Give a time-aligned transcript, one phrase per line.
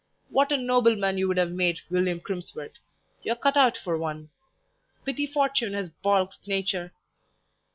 [0.31, 2.79] What a nobleman you would have made, William Crimsworth!
[3.21, 4.31] You are cut out for one;
[5.05, 6.91] pity Fortune has baulked Nature!